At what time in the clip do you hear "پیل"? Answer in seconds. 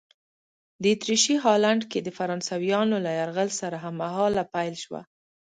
4.53-4.73